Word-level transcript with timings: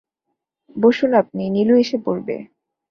বসুন 0.75 1.11
আপনি, 1.13 1.43
নীলু 1.49 1.73
এসে 1.75 1.97
পড়বে। 2.05 2.35